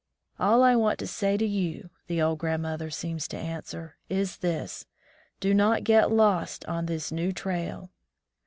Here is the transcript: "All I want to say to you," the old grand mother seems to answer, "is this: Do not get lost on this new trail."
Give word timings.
"All 0.39 0.63
I 0.63 0.75
want 0.75 0.97
to 0.97 1.05
say 1.05 1.37
to 1.37 1.45
you," 1.45 1.91
the 2.07 2.19
old 2.23 2.39
grand 2.39 2.63
mother 2.63 2.89
seems 2.89 3.27
to 3.27 3.37
answer, 3.37 3.97
"is 4.09 4.37
this: 4.37 4.87
Do 5.39 5.53
not 5.53 5.83
get 5.83 6.11
lost 6.11 6.65
on 6.65 6.87
this 6.87 7.11
new 7.11 7.31
trail." 7.31 7.91